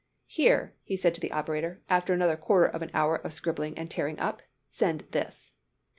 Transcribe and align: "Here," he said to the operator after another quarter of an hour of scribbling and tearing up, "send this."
"Here," 0.25 0.73
he 0.81 0.95
said 0.97 1.13
to 1.13 1.21
the 1.21 1.31
operator 1.31 1.83
after 1.87 2.11
another 2.11 2.35
quarter 2.35 2.65
of 2.65 2.81
an 2.81 2.89
hour 2.91 3.17
of 3.17 3.33
scribbling 3.33 3.77
and 3.77 3.87
tearing 3.87 4.17
up, 4.17 4.41
"send 4.71 5.01
this." 5.11 5.51